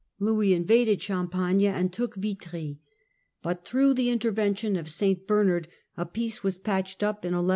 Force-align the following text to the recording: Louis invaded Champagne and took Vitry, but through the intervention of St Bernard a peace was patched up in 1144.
Louis 0.17 0.51
invaded 0.55 0.99
Champagne 0.99 1.61
and 1.61 1.93
took 1.93 2.15
Vitry, 2.15 2.79
but 3.43 3.63
through 3.63 3.93
the 3.93 4.09
intervention 4.09 4.75
of 4.75 4.89
St 4.89 5.27
Bernard 5.27 5.67
a 5.95 6.07
peace 6.07 6.41
was 6.41 6.57
patched 6.57 7.03
up 7.03 7.23
in 7.23 7.33
1144. 7.33 7.49